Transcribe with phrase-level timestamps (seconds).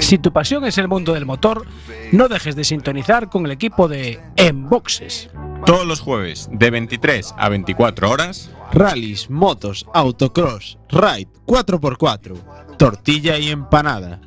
[0.00, 1.66] Si tu pasión es el mundo del motor,
[2.12, 5.30] no dejes de sintonizar con el equipo de Enboxes.
[5.64, 13.48] Todos los jueves, de 23 a 24 horas, rallies, motos, autocross, ride 4x4, tortilla y
[13.48, 14.20] empanada.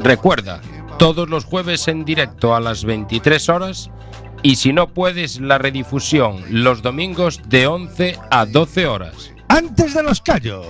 [0.00, 0.60] Recuerda,
[0.98, 3.90] todos los jueves en directo a las 23 horas
[4.42, 9.32] y si no puedes, la redifusión los domingos de 11 a 12 horas.
[9.48, 10.66] Antes de los callos.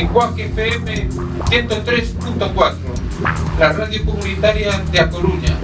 [0.00, 1.08] Lenguaje FM
[1.50, 2.74] 103.4,
[3.58, 5.58] la radio comunitaria de A Coruña.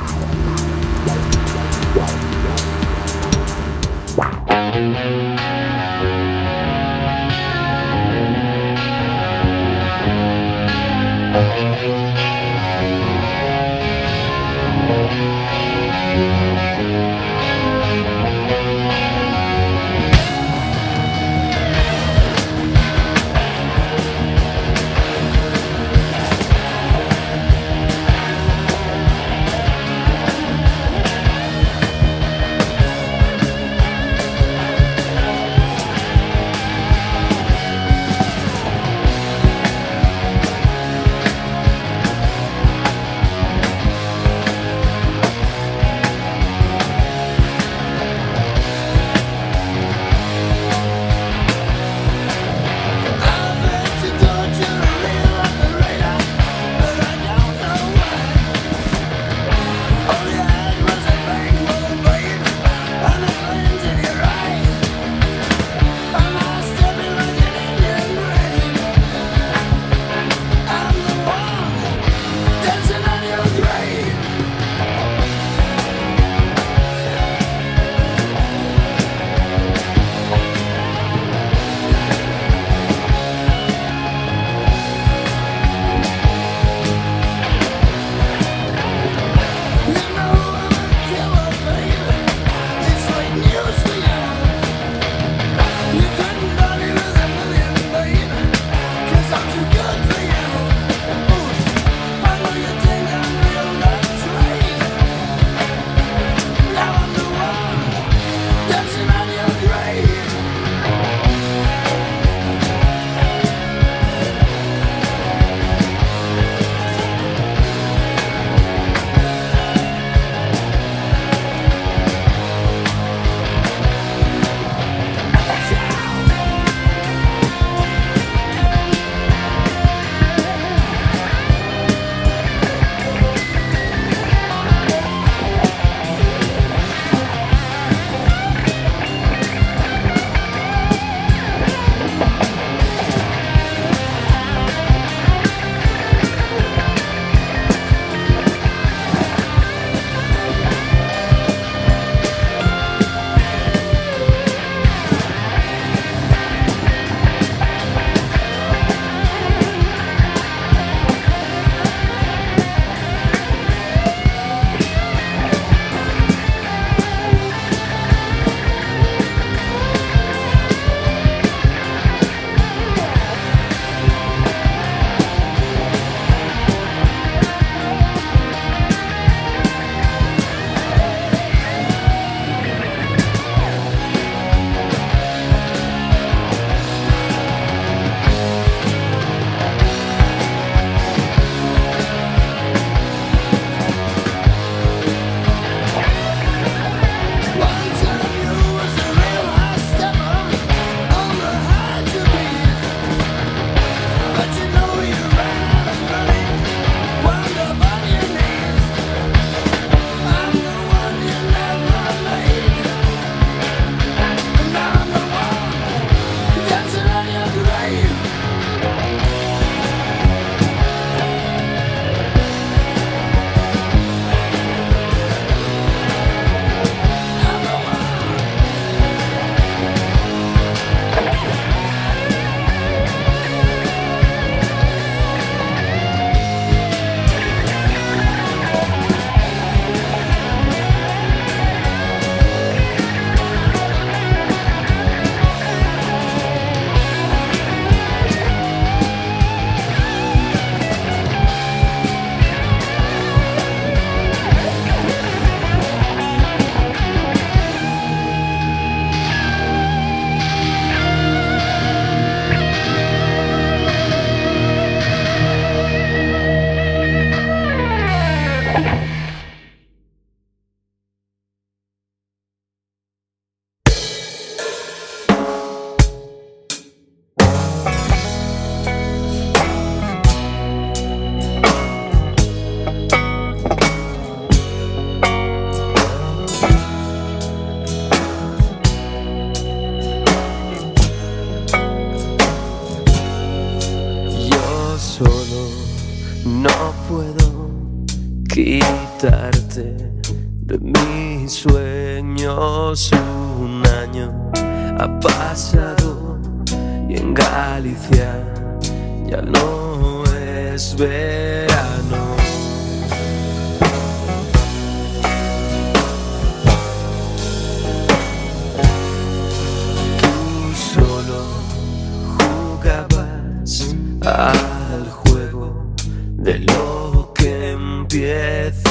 [324.27, 325.95] al juego
[326.37, 328.86] de lo que empieza.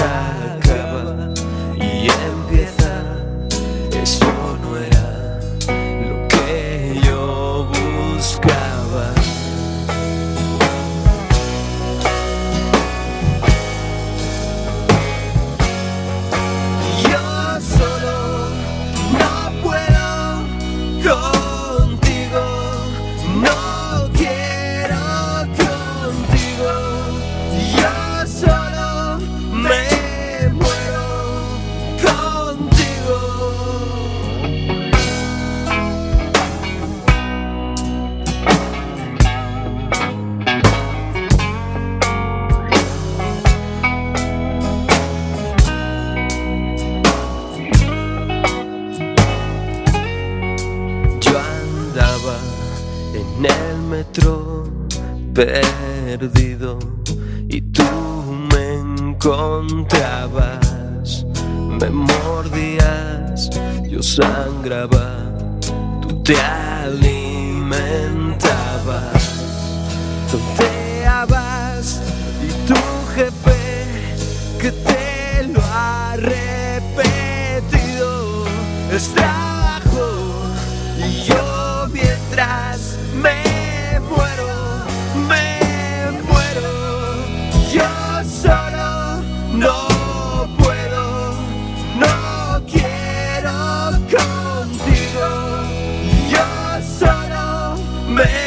[98.16, 98.45] man.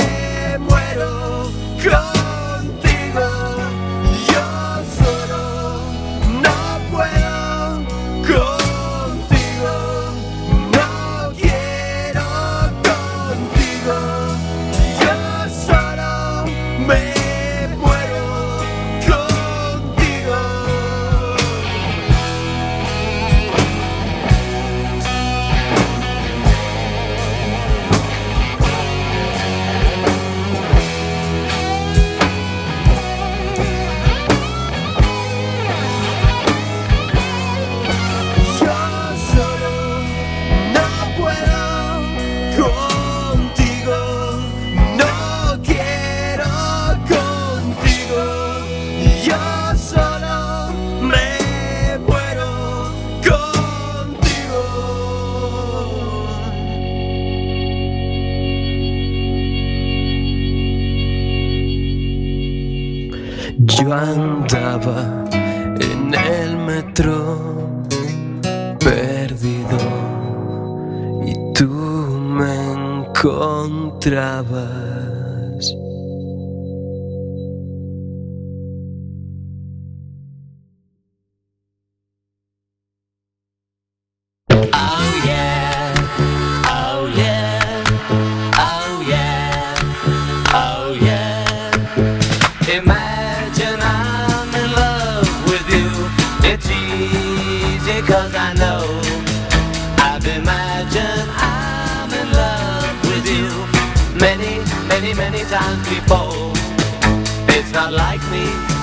[107.48, 108.77] It's not like me.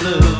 [0.00, 0.39] blue.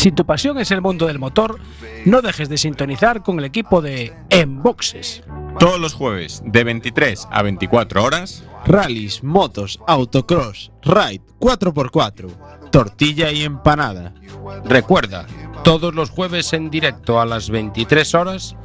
[0.00, 1.60] Si tu pasión es el mundo del motor,
[2.06, 5.22] no dejes de sintonizar con el equipo de En Boxes.
[5.58, 8.42] Todos los jueves de 23 a 24 horas.
[8.64, 14.14] Rallys, motos, autocross, ride 4x4, tortilla y empanada.
[14.64, 15.26] Recuerda,
[15.64, 18.56] todos los jueves en directo a las 23 horas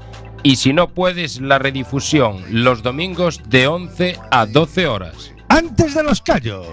[0.42, 5.34] y si no puedes la redifusión los domingos de 11 a 12 horas.
[5.50, 6.66] Antes de los callos.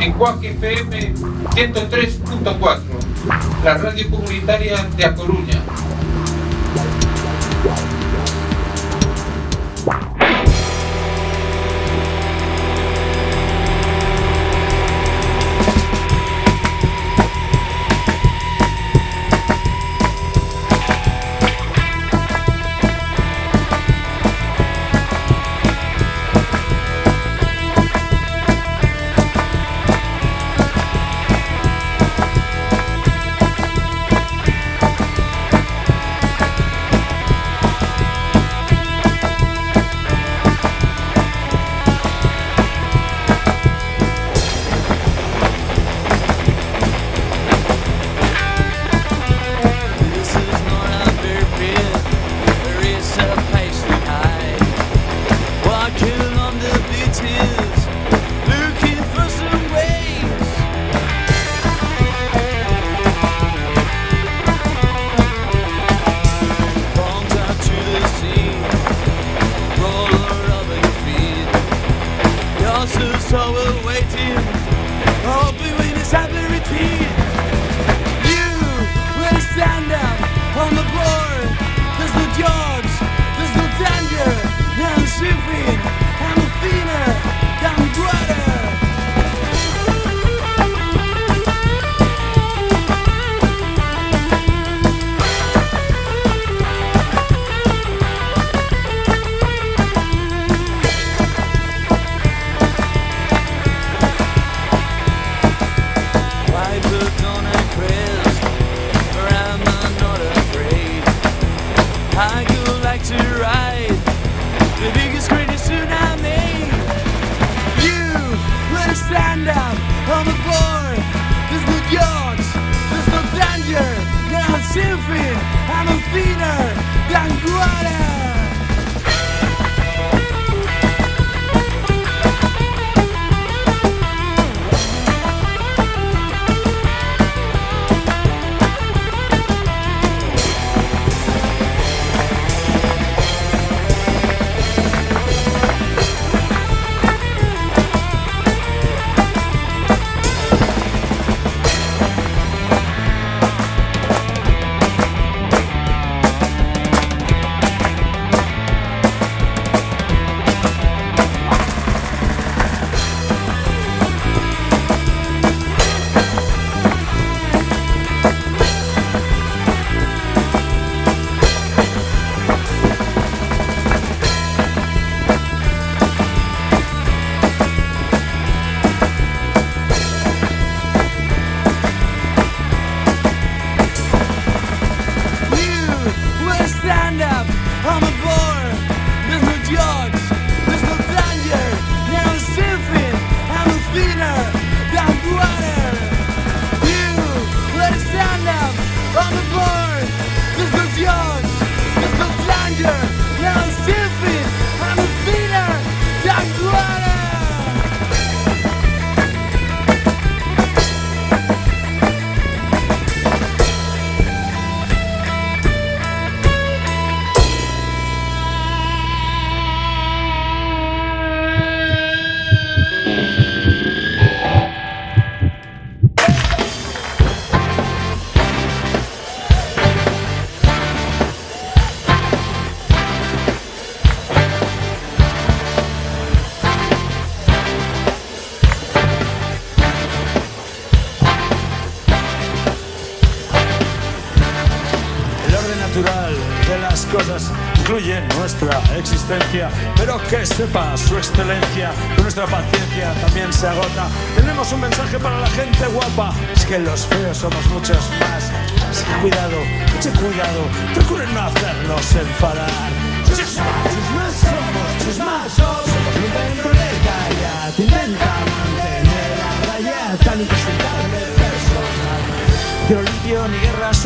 [0.00, 2.80] en Cuac FM 103.4,
[3.64, 5.55] la radio comunitaria de A Coruña.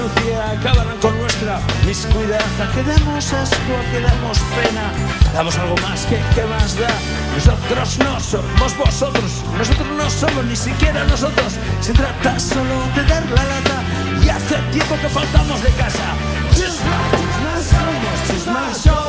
[0.00, 2.40] Acabarán con nuestra miscuidad.
[2.74, 4.92] Que damos asco, que damos pena,
[5.34, 6.88] damos algo más que, que más da.
[7.34, 11.54] Nosotros no somos vosotros, nosotros no somos ni siquiera nosotros.
[11.80, 13.82] Se trata solo de dar la lata
[14.24, 16.04] y hace tiempo que faltamos de casa.
[16.54, 18.99] Chisma, chisma, somos chisma, somos, somos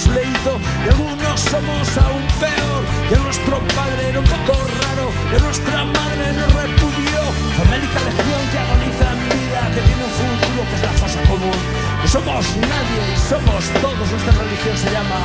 [0.00, 2.82] Dios le hizo y algunos somos aún peor.
[3.10, 7.20] Y nuestro padre era un poco raro y nuestra madre nos repudió.
[7.58, 11.60] Famélica legión que agoniza en vida, que tiene un futuro que es la fosa común.
[12.00, 14.06] No somos nadie y somos todos.
[14.10, 15.20] Nuestra religión se llama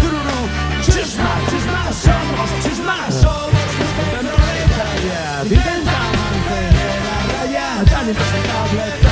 [0.00, 0.40] Tururú.
[0.82, 5.22] Chisma, chisma, somos chisma, somos lumpen proletaria.
[5.44, 9.05] Intenta mantener a raya tan impresentable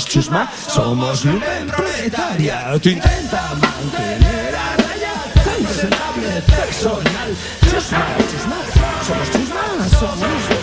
[0.00, 2.78] somos chusma, somos lumpen proletaria.
[2.80, 7.30] Tú intenta mantener a raya tan impresentable personal.
[7.68, 8.56] Chusma, chusma,
[9.06, 10.59] somos chusma, somos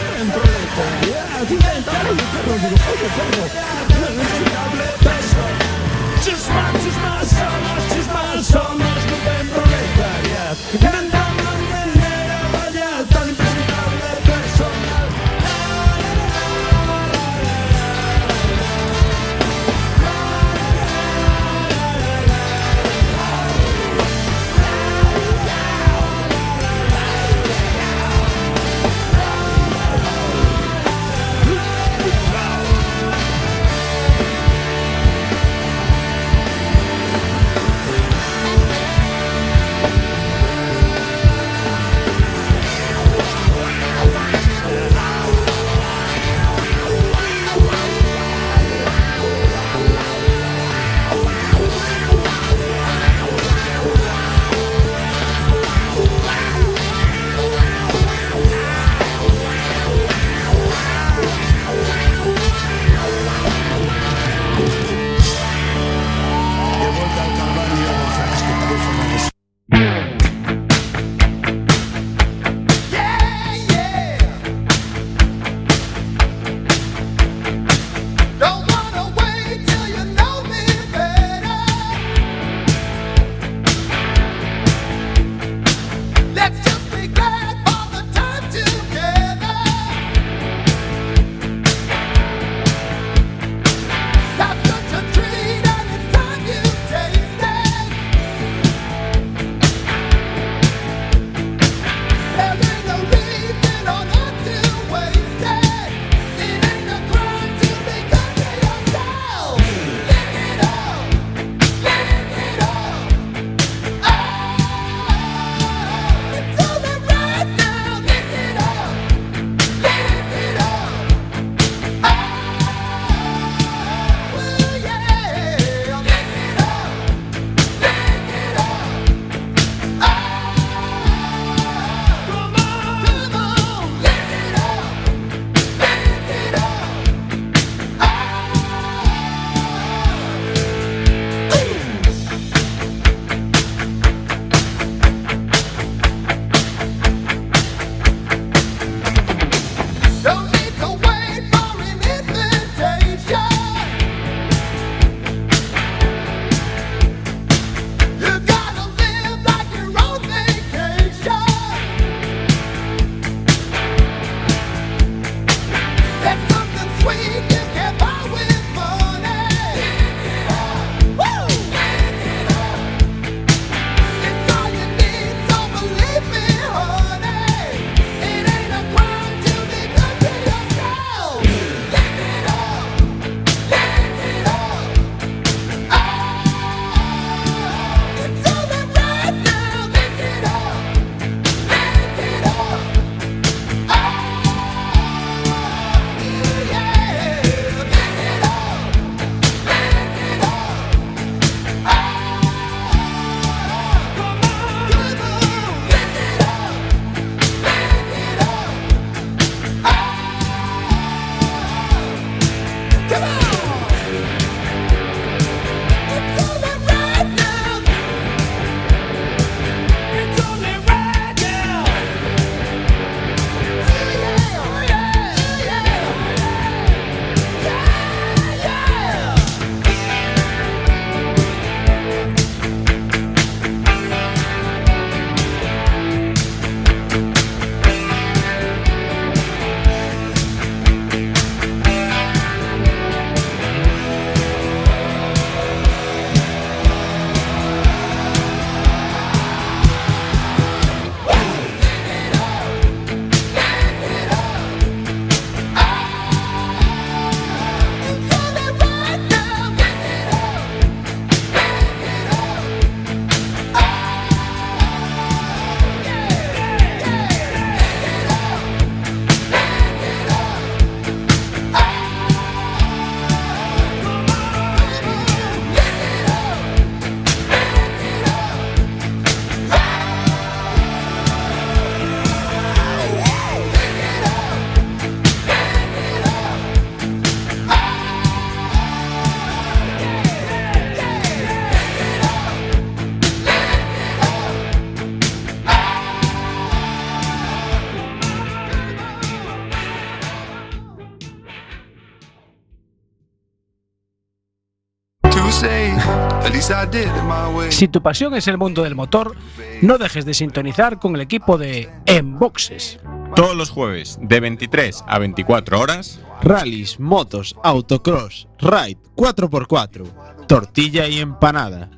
[307.70, 309.36] Si tu pasión es el mundo del motor,
[309.82, 313.00] no dejes de sintonizar con el equipo de En Boxes.
[313.36, 321.20] Todos los jueves, de 23 a 24 horas, rallies, motos, autocross, ride, 4x4, tortilla y
[321.20, 321.90] empanada.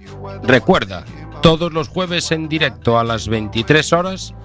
[0.43, 1.03] Recuerda,
[1.41, 4.35] todos los jueves en directo a las 23 horas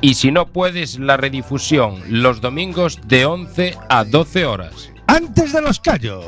[0.00, 4.90] y si no puedes, la redifusión los domingos de 11 a 12 horas.
[5.06, 6.24] Antes de los callos.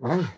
[0.00, 0.37] Wow.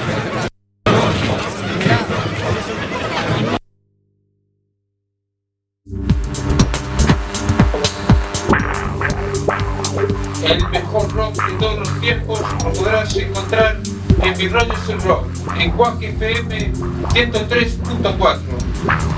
[16.21, 16.71] FM
[17.15, 18.39] 103.4,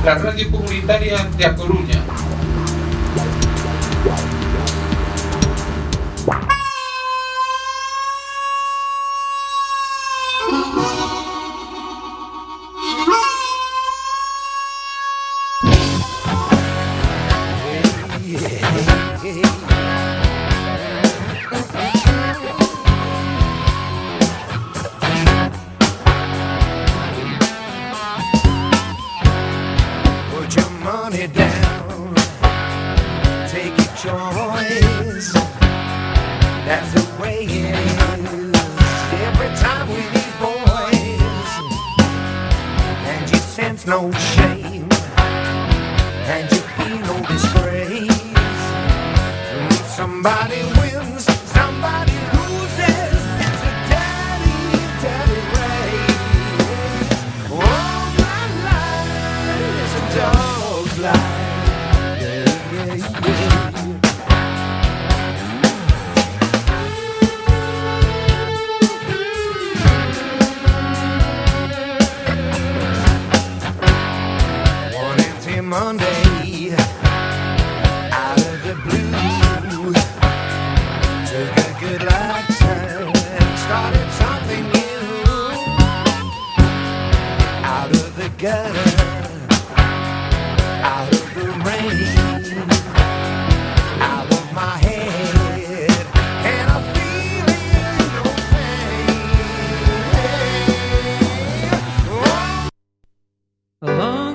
[0.06, 2.02] la radio comunitaria de A Coruña.